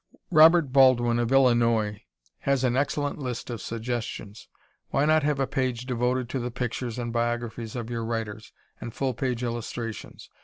[0.31, 2.01] Robert Baldwin of Illinois
[2.39, 4.47] has an excellent list of suggestions.
[4.89, 8.95] Why not have a page devoted to the pictures and biographies of your writers, and
[8.95, 10.27] full page illustrations?